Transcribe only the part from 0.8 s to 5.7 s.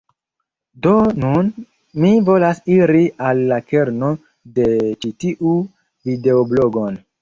Do nun, mi volas iri al la kerno de ĉi tiu